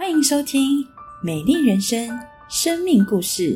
[0.00, 0.82] 欢迎收听
[1.22, 2.08] 《美丽人生》
[2.48, 3.54] 生命故事。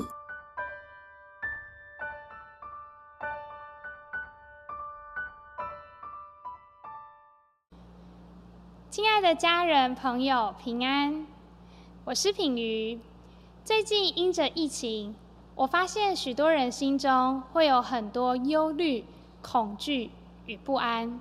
[8.91, 11.27] 亲爱的家人朋友，平安！
[12.05, 13.01] 我是品瑜。
[13.65, 15.17] 最近因着疫情，
[15.55, 19.07] 我发现许多人心中会有很多忧虑、
[19.41, 20.11] 恐惧
[20.45, 21.19] 与不安。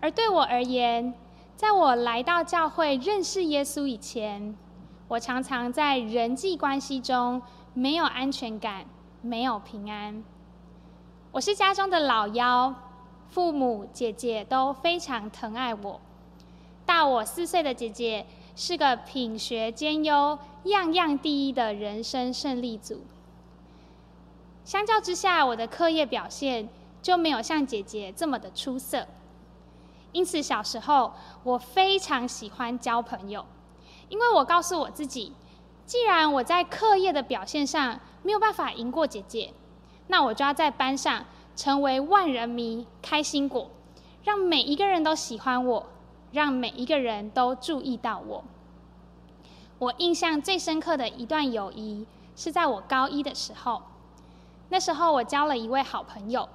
[0.00, 1.12] 而对我而言，
[1.56, 4.56] 在我来到教会认识耶稣以前，
[5.06, 7.40] 我常常在人际关系中
[7.72, 8.84] 没有安全感，
[9.22, 10.24] 没有平安。
[11.30, 12.74] 我是家中的老幺，
[13.28, 16.00] 父母、姐姐都非常疼爱我。
[16.84, 23.02] 大我四岁的姐姐是个品学兼优、样样第一的人生胜利组。
[24.64, 26.68] 相较之下，我的课业表现
[27.00, 29.06] 就没有像姐姐这么的出色。
[30.14, 33.44] 因此，小时候我非常喜欢交朋友，
[34.08, 35.34] 因为我告诉我自己，
[35.84, 39.52] 既然我在课业的表现上没有办法赢过姐姐，
[40.06, 43.70] 那我就要在班上成为万人迷、开心果，
[44.22, 45.86] 让每一个人都喜欢我。
[46.34, 48.42] 让每一个人都注意到我。
[49.78, 53.80] 我印象最深刻的一段友谊是在我高一的时候。
[54.68, 56.48] 那时候我交了一位好朋友，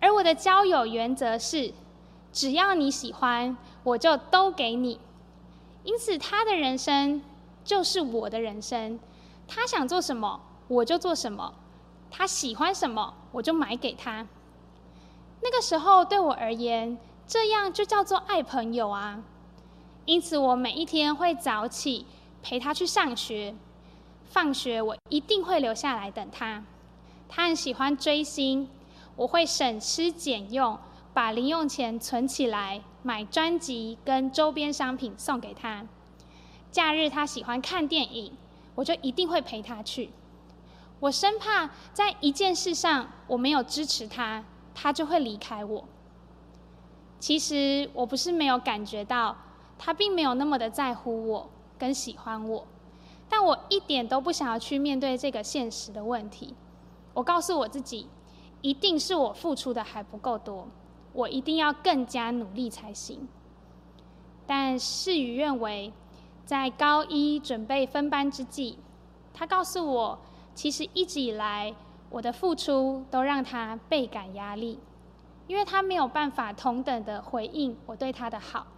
[0.00, 1.74] 而我的交友原则是：
[2.32, 5.00] 只要你喜欢，我就都给你。
[5.84, 7.22] 因此，他的人生
[7.64, 8.98] 就是我的人生。
[9.48, 11.52] 他想做什么，我就做什么；
[12.10, 14.26] 他喜欢什么，我就买给他。
[15.42, 19.22] 那个时候对我而言，这样就叫做爱朋友啊！
[20.04, 22.06] 因此，我每一天会早起
[22.42, 23.54] 陪他去上学，
[24.24, 26.62] 放学我一定会留下来等他。
[27.28, 28.68] 他很喜欢追星，
[29.16, 30.78] 我会省吃俭用
[31.12, 35.86] 把零用钱存起来买专辑跟周边商品送给他。
[36.70, 38.32] 假日他喜欢看电影，
[38.76, 40.10] 我就一定会陪他去。
[41.00, 45.84] 我生怕在一件事上我没有支持他，他就会离开我。
[47.18, 49.36] 其实我不是没有感觉到，
[49.78, 52.66] 他并没有那么的在乎我跟喜欢我，
[53.28, 56.54] 但我一点都不想要去面对这个现实的问题。
[57.14, 58.08] 我告诉我自己，
[58.62, 60.68] 一定是我付出的还不够多，
[61.12, 63.28] 我一定要更加努力才行。
[64.46, 65.92] 但事与愿违，
[66.44, 68.76] 在高一准备分班之际，
[69.32, 70.18] 他告诉我，
[70.54, 71.74] 其实一直以来
[72.10, 74.78] 我的付出都让他倍感压力。
[75.46, 78.68] 因为他没有办法同等的回应我对他的好，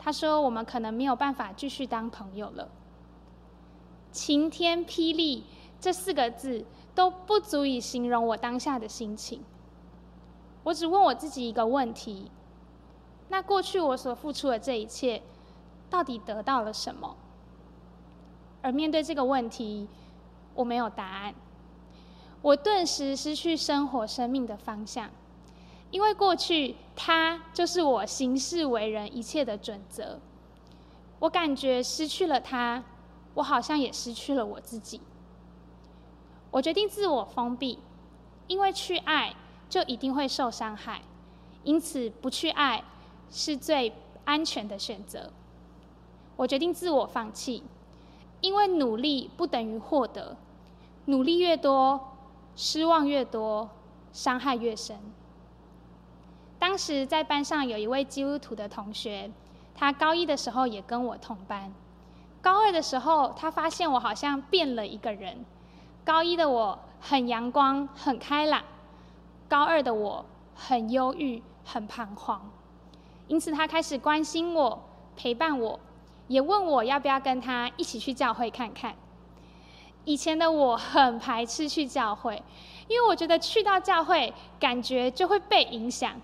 [0.00, 2.68] 他说我们可能没有办法继续当朋友了。
[4.10, 5.44] 晴天霹雳
[5.80, 9.44] 这四个字都不足以形容我当下的心情。
[10.64, 12.30] 我只问我自己一个问题：
[13.28, 15.22] 那过去我所付出的这一切，
[15.90, 17.16] 到底得到了什么？
[18.62, 19.88] 而面对这个问题，
[20.54, 21.34] 我没有答案。
[22.42, 25.10] 我顿时失去生活生命的方向。
[25.90, 30.18] 因为过去他就是我行事为人一切的准则，
[31.18, 32.82] 我感觉失去了他，
[33.34, 35.02] 我好像也失去了我自己。
[36.50, 37.78] 我决定自我封闭，
[38.46, 39.34] 因为去爱
[39.72, 41.00] 就一定会受伤害，
[41.64, 42.84] 因此不去爱
[43.30, 43.90] 是最
[44.26, 45.32] 安全的选择。
[46.36, 47.62] 我决定自我放弃，
[48.42, 50.36] 因为努力不等于获得，
[51.06, 51.98] 努力越多，
[52.54, 53.70] 失望越多，
[54.12, 54.98] 伤害越深。
[56.58, 59.30] 当时在班上有一位基督徒的同学，
[59.74, 61.72] 他高一的时候也跟我同班。
[62.42, 65.42] 高二的时候，他发现我好像变了一个人。
[66.04, 68.62] 高一的我很阳光、很开朗，
[69.52, 70.24] 高二的我
[70.54, 72.50] 很忧郁、很彷徨。
[73.28, 74.82] 因此，他开始关心我、
[75.14, 75.78] 陪伴我，
[76.26, 78.94] 也问我要不要跟他一起去教会看看。
[80.06, 82.42] 以前的我很排斥去教会，
[82.88, 86.18] 因为我觉得去到教会，感觉就会被影响。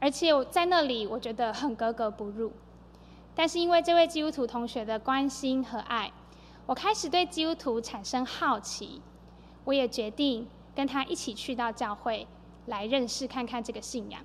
[0.00, 2.50] 而且我在那里，我觉得很格格不入。
[3.32, 6.10] 但是因为这位基督徒同学的关心和爱，
[6.66, 9.00] 我开始对基督徒产生好奇。
[9.62, 12.26] 我也决定跟他一起去到教会，
[12.70, 14.22] 来认识看看这个信仰。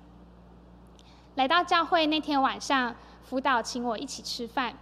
[1.34, 4.74] 来到教会那天晚上，辅导请我一起吃饭。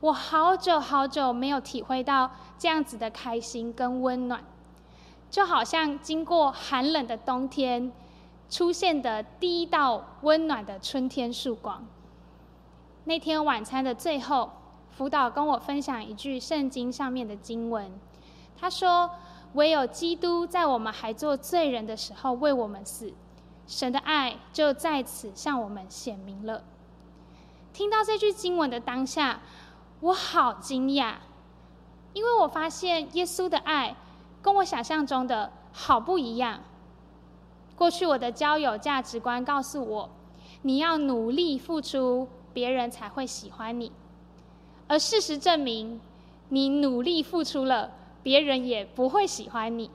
[0.00, 4.44] 我好久好久没有体会到这样子的开心跟温暖，
[5.30, 7.90] 就好像经过寒冷的冬天。
[8.50, 11.86] 出现的第一道温暖的春天曙光。
[13.04, 14.50] 那天晚餐的最后，
[14.90, 17.92] 辅导跟我分享一句圣经上面的经文，
[18.58, 19.08] 他说
[19.54, 23.12] ：“唯有基督在我们还做罪人的时候为我们死，
[23.66, 26.62] 神的爱就在此向我们显明了。”
[27.72, 29.40] 听到这句经文的当下，
[30.00, 31.14] 我好惊讶，
[32.12, 33.96] 因为我发现耶稣的爱
[34.42, 36.60] 跟我想象中的好不一样。
[37.76, 40.10] 过去我的交友价值观告诉我，
[40.62, 43.90] 你要努力付出，别人才会喜欢你。
[44.88, 46.00] 而事实证明，
[46.48, 49.90] 你努力付出了，别人也不会喜欢你。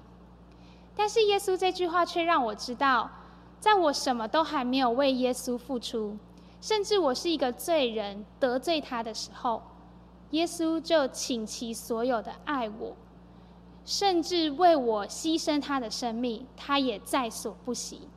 [0.95, 3.11] 但是耶稣这句话却让我知道，
[3.59, 6.17] 在我什么都还没有为耶稣付出，
[6.61, 9.61] 甚至我是一个罪人得罪他的时候，
[10.31, 12.95] 耶稣就倾其所有的爱我，
[13.83, 18.07] 甚至为我牺牲他的生命，他也在所不惜。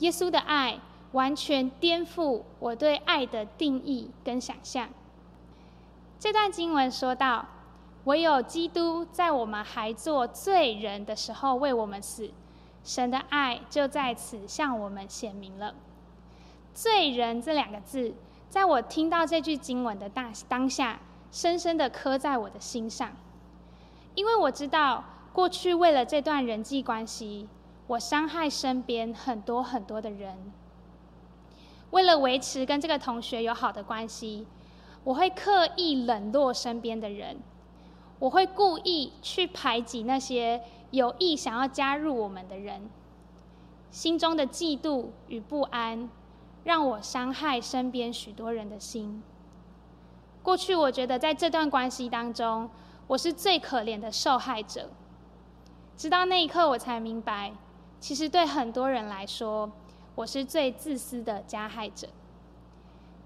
[0.00, 0.78] 耶稣的爱
[1.12, 4.90] 完全颠覆我对爱的定义跟想象。
[6.18, 7.46] 这段经文说到。
[8.04, 12.30] 唯有基督在我们还做罪人的时候为我们死，
[12.82, 15.74] 神的爱就在此向我们显明了。
[16.74, 18.14] 罪人这两个字，
[18.48, 20.98] 在我听到这句经文的大当下，
[21.30, 23.12] 深深的刻在我的心上，
[24.16, 27.48] 因为我知道过去为了这段人际关系，
[27.86, 30.52] 我伤害身边很多很多的人。
[31.90, 34.46] 为了维持跟这个同学有好的关系，
[35.04, 37.38] 我会刻意冷落身边的人。
[38.22, 42.88] 我会故意去排挤那些有意想要加入我们的人，
[43.90, 46.08] 心中的嫉妒与不安，
[46.62, 49.24] 让我伤害身边许多人的心。
[50.40, 52.70] 过去我觉得在这段关系当中，
[53.08, 54.90] 我是最可怜的受害者。
[55.96, 57.52] 直到那一刻，我才明白，
[57.98, 59.68] 其实对很多人来说，
[60.14, 62.06] 我是最自私的加害者。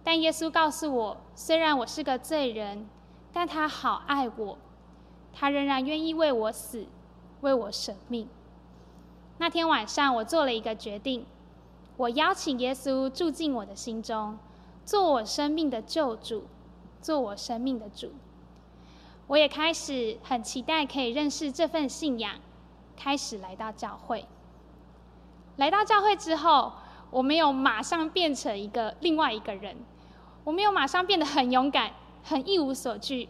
[0.02, 2.88] 但耶稣告诉我，虽然我是个罪人，
[3.31, 4.58] 但他好爱我。
[5.38, 6.87] 他仍然愿意为我死，
[7.43, 8.27] 为我舍命。
[9.37, 11.27] 那天晚上，我做了一个决定，
[11.99, 14.38] 我邀请耶稣住进我的心中，
[14.87, 16.44] 做我生命的救主，
[17.03, 18.12] 做我生命的主。
[19.27, 22.37] 我也开始很期待可以认识这份信仰，
[22.97, 24.25] 开始来到教会。
[25.56, 26.73] 来到教会之后，
[27.11, 29.77] 我没有马上变成一个另外一个人，
[30.44, 31.93] 我没有马上变得很勇敢，
[32.25, 33.29] 很一无所惧。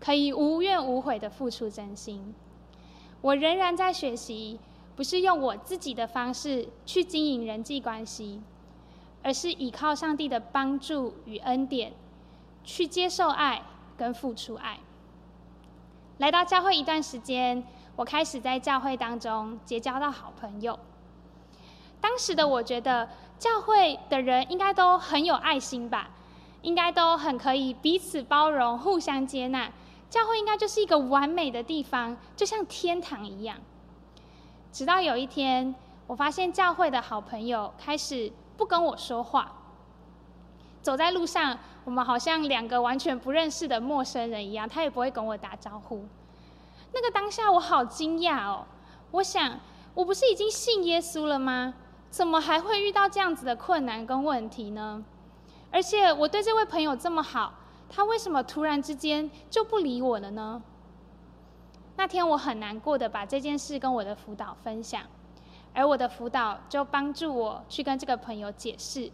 [0.00, 2.34] 可以无怨无悔的付出真心，
[3.20, 4.58] 我仍然在学习，
[4.94, 8.42] 不是用我自己的方式去经营人际关系，
[9.22, 11.92] 而是依靠上帝的帮助与恩典，
[12.62, 13.62] 去接受爱
[13.96, 14.78] 跟付出爱。
[16.18, 17.64] 来到教会一段时间，
[17.96, 20.78] 我开始在教会当中结交到好朋友。
[22.00, 23.08] 当时的我觉得，
[23.38, 26.10] 教会的人应该都很有爱心吧，
[26.60, 29.72] 应该都很可以彼此包容、互相接纳。
[30.14, 33.56] 教会应该就是一个完美的地方，就像天堂一样。
[34.70, 35.74] 直到有一天，
[36.06, 39.52] 我发现教会的好朋友开始不跟我说话，
[40.80, 46.06] 走在路上，我们好像两个完全不认识的陌生人一样，他也不会跟我打招呼。
[46.92, 48.66] 那个当下，我好惊讶哦！
[49.10, 49.58] 我想，
[49.94, 51.74] 我不是已经信耶稣了吗？
[52.08, 55.04] 怎么还会遇到这样子的困难跟问题呢？
[55.72, 57.54] 而且我对这位朋友这么好。
[57.94, 60.60] 他为什么突然之间就不理我了呢？
[61.96, 65.02] 那天我很难过的把这件事跟我的辅导分享，
[65.72, 69.12] 而我的辅导就帮助我去跟这个朋友解释，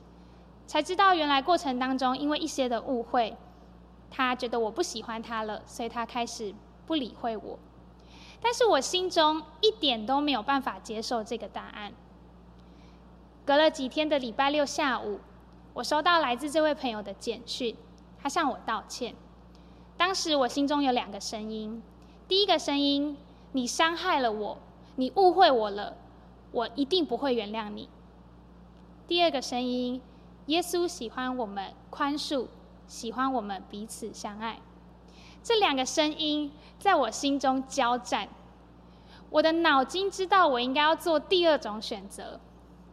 [0.67, 3.37] 才知道原来过程当中因为一些的误会，
[4.11, 6.55] 他觉得我不喜欢他了，所以他开始
[6.87, 7.59] 不理会我。
[8.41, 11.93] 但是我心中一点都没有办法接受这个答案。
[13.45, 15.21] 隔了几天的礼拜六下午，
[15.75, 17.77] 我收到来自这位朋友的简讯。
[18.23, 19.15] 他向我道歉。
[19.97, 21.83] 当时我心中有两个声音：
[22.27, 23.17] 第一个声音，
[23.53, 24.59] 你伤害了我，
[24.97, 25.97] 你误会我了，
[26.53, 27.89] 我一定不会原谅你；
[29.07, 30.01] 第二个声音，
[30.47, 32.47] 耶稣喜欢我们宽恕，
[32.87, 34.61] 喜欢我们彼此相爱。
[35.43, 38.29] 这两个声音在我心中交战，
[39.31, 42.41] 我的脑筋知道我应该要做第二种选择，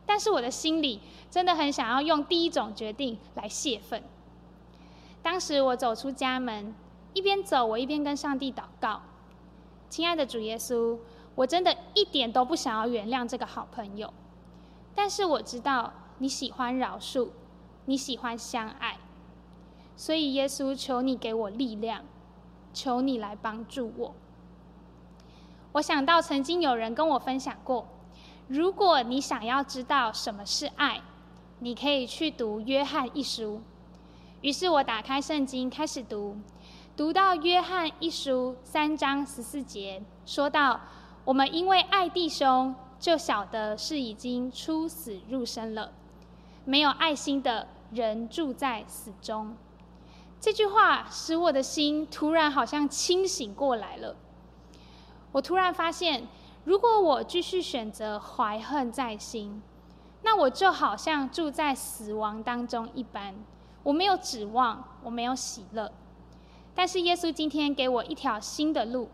[0.06, 4.04] 但是我的心里真的很想要用第一种决定来泄愤。
[5.30, 6.74] 当时我走出家门，
[7.14, 9.02] 一边走，我一边跟上帝祷告
[9.92, 10.98] ：“亲爱的主耶稣，
[11.36, 14.14] 我真的一点都不想要原谅这个好朋友，
[14.96, 17.28] 但是我知道你喜欢饶恕，
[17.88, 19.00] 你喜欢相爱，
[19.98, 22.06] 所以耶稣，求你给我力量，
[22.74, 24.16] 求你来帮助我。”
[25.74, 27.86] 我想到曾经有人跟我分享过
[28.48, 31.02] ：“如果你想要知道什么是爱，
[31.60, 33.56] 你可以去读《约翰一书》。”
[34.42, 36.38] 于是我打开圣经开始读，
[36.96, 40.80] 读到约翰一书三章十四节，说到
[41.26, 45.92] 我们因为爱弟兄，就晓得是已经出死入生了。
[46.66, 49.58] 没有爱心的人住在死中。
[50.40, 54.16] 这句话使我的心突然好像清醒过来了。
[55.32, 56.28] 我突然发现，
[56.64, 59.64] 如果我继续选择怀恨在心，
[60.22, 63.34] 那我就好像住在死亡当中一般，
[63.84, 65.92] 我没有指望，我没有喜乐。
[66.76, 69.10] 但是耶稣今天给我一条新的路，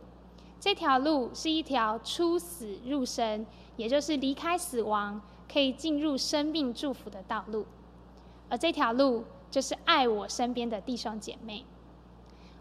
[0.60, 3.46] 这条路是一条出死入生，
[3.78, 7.66] 也就是离开死亡，可以进入生命祝福的道路。
[8.50, 11.66] 而这条路就是爱我身边的弟兄姐妹。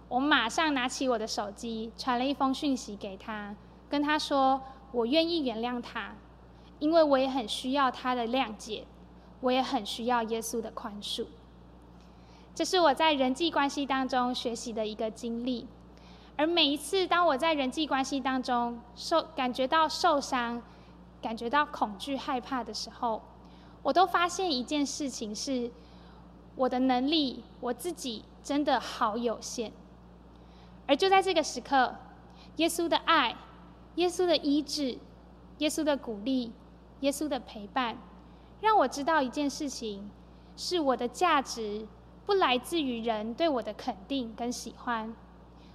[0.09, 3.57] 我马上拿起我的手机，传了一封讯息给他，
[3.89, 4.61] 跟他说
[4.93, 6.15] 我愿意原谅他，
[6.79, 8.85] 因为我也很需要他的谅解，
[9.41, 11.27] 我也很需要耶稣的宽恕。
[12.55, 15.67] 这是我在人际关系当中学习的一个经历，
[16.37, 20.63] 而每一次当我在人际关系当中受感觉到受伤、
[21.23, 23.23] 感觉到恐惧、害怕的时候，
[23.83, 25.71] 我都发现一件事情是：
[26.55, 29.73] 我的能力，我自己真的好有限。
[30.87, 31.97] 而就在这个时刻，
[32.57, 33.35] 耶稣的爱、
[33.95, 34.99] 耶稣的医治、
[35.57, 36.53] 耶稣的鼓励、
[37.01, 37.97] 耶稣的陪伴，
[38.61, 40.11] 让我知道一件事情：
[40.55, 41.87] 是我的价值。
[42.25, 45.15] 不来自于人对我的肯定跟喜欢。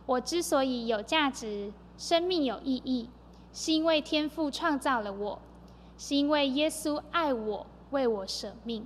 [0.05, 3.09] 我之所以有价值、生命有意义，
[3.51, 5.41] 是因为天父创造了我，
[5.97, 8.85] 是因为耶稣爱我，为我舍命。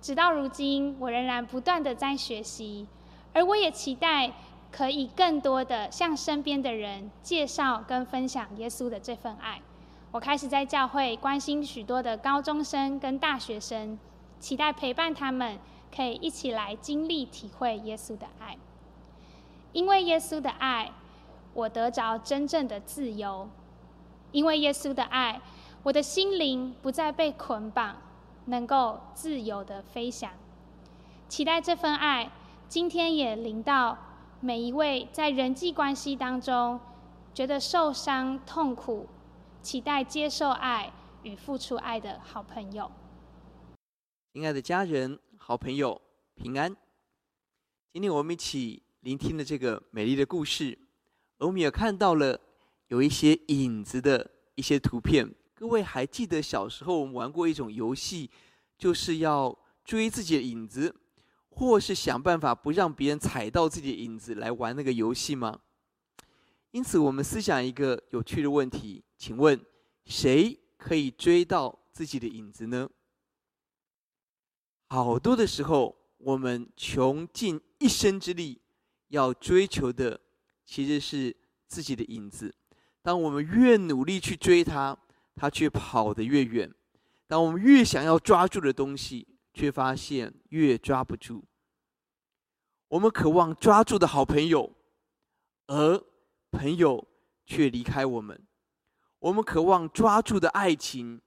[0.00, 2.86] 直到如今，我仍然不断的在学习，
[3.32, 4.32] 而我也期待
[4.70, 9.60] 可以更多的向身边的人介绍跟分享耶稣的这份爱。
[10.12, 13.98] 我开始在教会关心许多的高中生跟大学生。
[14.44, 15.58] 期待陪伴他们，
[15.90, 18.58] 可以一起来经历、体会耶稣的爱。
[19.72, 20.92] 因为耶稣的爱，
[21.54, 23.48] 我得着真正的自由；
[24.32, 25.40] 因为耶稣的爱，
[25.82, 27.96] 我的心灵不再被捆绑，
[28.44, 30.30] 能够自由的飞翔。
[31.26, 32.30] 期待这份爱，
[32.68, 33.96] 今天也临到
[34.40, 36.78] 每一位在人际关系当中
[37.32, 39.06] 觉得受伤、痛苦，
[39.62, 42.90] 期待接受爱与付出爱的好朋友。
[44.34, 46.02] 亲爱的家人、好朋友，
[46.34, 46.76] 平安！
[47.92, 50.76] 今天我们一起聆听了这个美丽的故事，
[51.38, 52.40] 而我们也看到了
[52.88, 55.32] 有一些影子的一些图片。
[55.54, 58.28] 各位还记得小时候我们玩过一种游戏，
[58.76, 60.92] 就是要追自己的影子，
[61.50, 65.60] 或是想办法不让别人踩到自己的影子来玩那个游戏吗？
[66.72, 69.64] 因此，我们思想一个有趣的问题：请问，
[70.06, 72.90] 谁可以追到自己的影子呢？
[74.88, 78.60] 好多的时候，我们穷尽一生之力
[79.08, 80.20] 要追求的，
[80.64, 81.36] 其实是
[81.66, 82.54] 自己的影子。
[83.02, 84.96] 当我们越努力去追它，
[85.34, 86.70] 它却跑得越远；
[87.26, 91.44] 当我们越想要抓住的东西，却发现越抓不住。
[92.88, 94.72] 我们渴望抓住的好朋友，
[95.66, 96.02] 而
[96.52, 97.06] 朋友
[97.44, 98.38] 却离开我们；
[99.18, 101.20] 我们渴望抓住的爱情，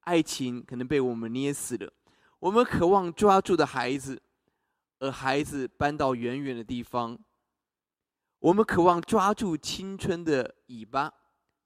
[0.00, 1.92] 爱情可能被我们捏死了。
[2.40, 4.20] 我们渴望抓住的孩子，
[4.98, 7.18] 而孩子搬到远远的地方。
[8.38, 11.12] 我们渴望抓住青春的尾巴，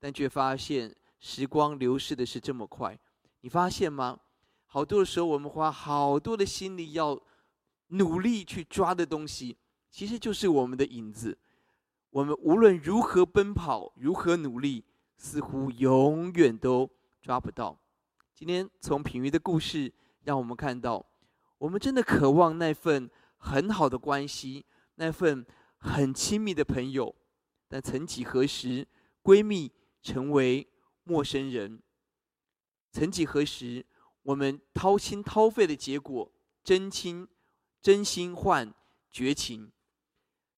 [0.00, 2.98] 但却发现时光流逝的是这么快。
[3.42, 4.18] 你发现吗？
[4.66, 7.22] 好多的时候，我们花好多的心力要
[7.88, 9.56] 努力去抓的东西，
[9.92, 11.38] 其实就是我们的影子。
[12.10, 14.84] 我们无论如何奔跑，如何努力，
[15.16, 16.90] 似乎永远都
[17.22, 17.78] 抓不到。
[18.34, 19.92] 今天从品瑜的故事。
[20.24, 21.04] 让我们看到，
[21.58, 24.64] 我们真的渴望那份很好的关系，
[24.96, 25.46] 那份
[25.78, 27.14] 很亲密的朋友。
[27.68, 28.86] 但曾几何时，
[29.22, 30.68] 闺蜜成为
[31.02, 31.78] 陌生人；
[32.92, 33.84] 曾几何时，
[34.22, 37.26] 我们掏心掏肺的结果，真心
[37.82, 38.72] 真心换
[39.10, 39.70] 绝情；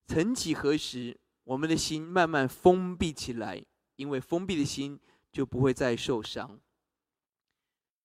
[0.06, 3.64] 曾几何时，我们的心慢慢封闭起来，
[3.96, 5.00] 因为封闭的心
[5.32, 6.60] 就不会再受伤。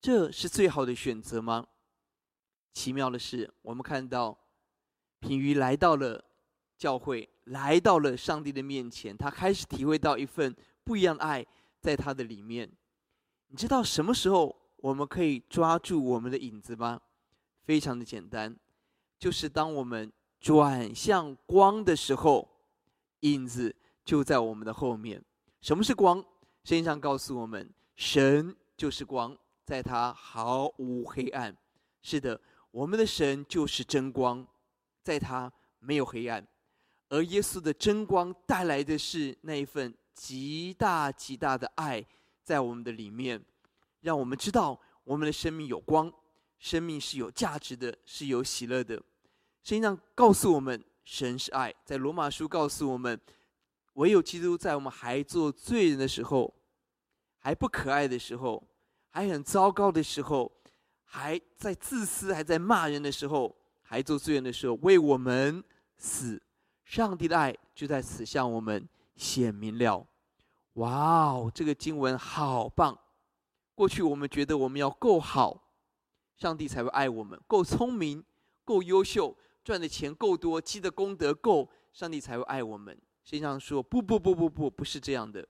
[0.02, 1.68] 这是最好的选择吗？
[2.74, 4.36] 奇妙的是，我们看到
[5.20, 6.24] 品瑜来到了
[6.76, 11.46] 教会，来到了上帝的面前，他开始体会到一份不一样的爱
[11.80, 12.68] 在他的里面。
[13.50, 17.00] 你知道什么时候我们可以抓住我们的影子吗？
[17.64, 18.58] 非常的简单，
[19.20, 22.50] 就是当我们转向光的时候，
[23.20, 25.24] 影子就在我们的后面。
[25.62, 26.18] 什么是光？
[26.64, 29.38] 圣经上告诉我们，神就是光。
[29.66, 31.56] 在他毫无黑暗，
[32.02, 32.40] 是的，
[32.72, 34.46] 我们的神就是真光，
[35.04, 36.46] 在他没有黑暗，
[37.10, 42.06] 而耶稣的真光带来的是那一份极大极大的爱，
[42.44, 43.44] 在我们的里面，
[44.02, 46.12] 让我们知道我们的生命有光，
[46.58, 48.96] 生命是有价值的，是有喜乐的。
[49.64, 51.74] 圣经上告诉我们，神是爱。
[51.86, 53.20] 在罗马书告诉我们，
[53.94, 56.54] 唯有基督在我们还做罪人的时候，
[57.38, 58.64] 还不可爱的时候，
[59.12, 60.52] 还很糟糕的时候，
[61.04, 65.64] 还在自私、还在骂人的时候，还做罪人的时候，为我们
[65.98, 66.42] 死。
[66.84, 70.06] 上帝的爱就在此向我们显明了。
[70.74, 72.98] 哇哦，这个经文好棒！
[73.76, 75.70] 过去我们觉得我们要够好，
[76.38, 78.24] 上帝才会爱我们；够聪明、
[78.66, 82.94] 够优秀、赚的钱够多、积的功德够，上帝才会爱我们。
[83.24, 85.48] 实际上说，不不不不不，不是这样的。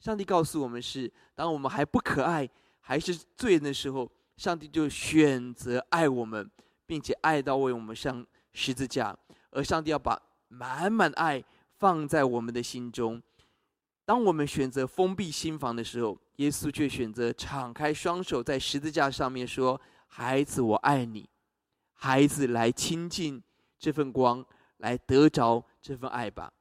[0.00, 2.48] 上帝告诉我们是：当我们还不可爱、
[2.88, 6.48] 还是罪人的时候，上帝就选择爱我们，
[6.86, 9.16] 并且爱到为我们上十字架。
[9.50, 10.16] 而上帝要把
[10.46, 11.42] 满满的爱
[11.78, 13.20] 放在我们的心中。
[14.04, 21.28] 当我们选择封闭心房的时候，耶稣却选择敞开双手，在十字架上面说：“孩子，我爱你。”
[21.92, 23.42] 孩子，来亲近
[23.80, 26.52] 这份光，来得着这份爱吧。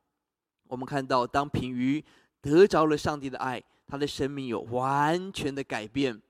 [0.69, 2.03] 我们看到，当品瑜
[2.41, 6.21] 得着了上帝的爱，他的生命有完全的改变。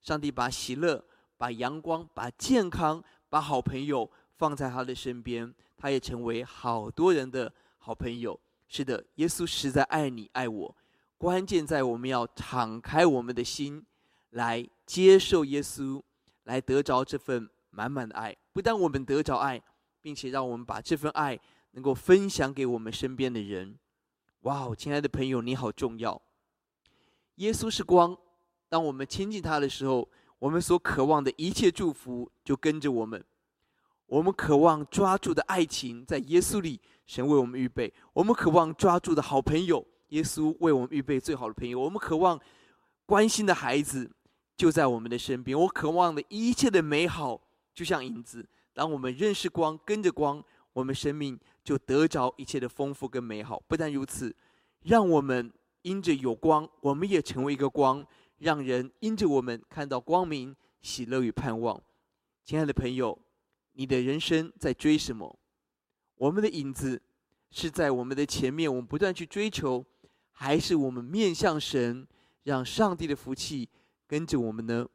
[0.00, 1.04] 上帝把喜乐、
[1.36, 5.54] 把阳光、把健康、把好朋友放在他的身边。
[5.76, 8.38] 他也成为好多人的好朋友。
[8.68, 10.76] 是的，耶稣实在爱你爱我。
[11.16, 13.84] 关键在我们要敞开我们的心，
[14.30, 16.02] 来接受耶稣，
[16.44, 18.36] 来得着这份满满的爱。
[18.52, 19.60] 不但我们得着爱，
[20.00, 21.38] 并且让我们把这份爱
[21.72, 23.78] 能够分享给我们身边的人。
[24.42, 26.20] 哇哦，亲爱的朋友，你好重要！
[27.40, 28.14] 耶稣是光，
[28.68, 30.06] 当我们亲近他的时候，
[30.38, 33.22] 我们所渴望的一切祝福就跟着我们。
[34.04, 42.38] 我们渴望抓住的爱情，在耶稣里，神为我们预备；我们渴望抓住的好朋友，耶稣为我们预备最好的朋友；我们渴望
[43.06, 44.10] 关心的孩子，
[44.54, 45.58] 就在我们的身边。
[45.58, 47.40] 我渴望的一切的美好，
[47.74, 48.46] 就像影子。
[48.74, 50.44] 当我们认识光，跟着光，
[50.74, 53.62] 我们生命就得着一切的丰富跟美好。
[53.66, 54.36] 不但如此，
[54.82, 55.50] 让我们
[55.82, 58.06] 因着有光，我们也成为一个光，
[58.38, 61.80] 让人因着我们看到光明、喜乐与盼望。
[62.44, 63.18] 亲爱的朋友。
[63.74, 65.38] 你的人生在追什么？
[66.16, 67.00] 我们的影子
[67.50, 69.82] 是在我们的前面，我们不断去追求，
[70.32, 72.06] 还是我们面向神，
[72.42, 73.68] 让上帝的福气
[74.06, 74.86] 跟着我们呢？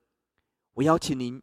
[0.74, 1.42] 我邀请您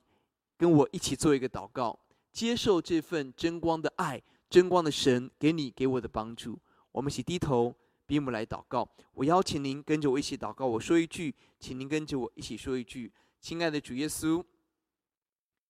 [0.56, 1.98] 跟我一起做一个祷告，
[2.30, 6.56] 接受这份真光的爱，真光的神给你给我的帮助。
[6.92, 7.74] 我们一起低头，
[8.06, 8.88] 闭目来祷告。
[9.12, 10.66] 我邀请您跟着我一起祷告。
[10.66, 14.44] 我说一句，请您跟着我一起说一句：亲爱的主耶稣，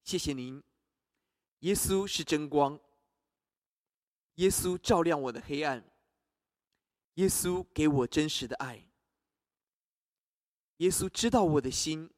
[0.03, 0.63] 谢谢您。
[1.61, 2.81] 耶稣是真光，
[4.35, 5.85] 耶稣照亮我的黑暗，
[7.15, 8.85] 耶稣给我真实的爱，
[10.79, 12.11] 耶稣知道我的心，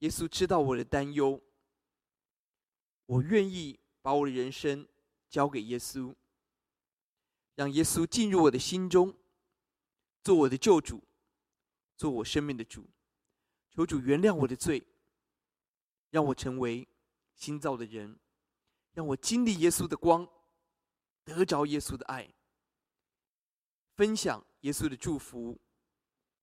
[0.00, 1.40] 耶稣知道我的担忧，
[3.06, 4.88] 我愿意把我的人生
[5.28, 6.12] 交给耶稣，
[7.58, 9.12] 让耶稣进入我的心中，
[10.22, 11.02] 做我的救主，
[11.96, 12.88] 做我生命的主，
[13.68, 14.86] 求主原谅我的罪，
[16.10, 16.86] 让我成为。
[17.34, 18.18] 新造的人，
[18.94, 20.28] 让我经历耶稣的光，
[21.22, 22.28] 得着耶稣的爱，
[23.94, 25.56] 分享耶稣的祝福，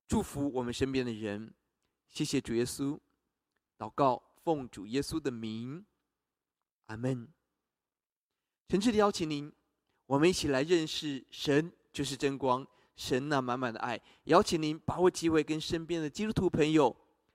[0.08, 1.52] 祝福我们身边的人。
[2.08, 2.98] 谢谢主耶稣，
[3.76, 5.84] 祷告奉主耶稣的名，
[6.86, 7.28] 阿门。
[8.68, 9.52] 诚挚的邀请您，
[10.06, 14.00] 我们一起来认识神就是真光，神那满满的爱。
[14.24, 16.94] 邀请您把握机会，跟身边的基督徒朋友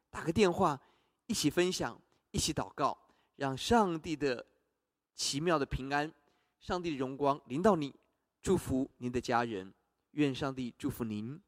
[0.10, 0.80] 打个电话，
[1.28, 2.00] 一起分享，
[2.32, 2.98] 一起祷告。
[3.36, 4.46] 让上帝的
[5.16, 6.12] 奇妙的平安、
[6.60, 7.94] 上帝的荣光临到你，
[8.42, 9.74] 祝福您的家人。
[10.12, 11.42] 愿上帝祝福您。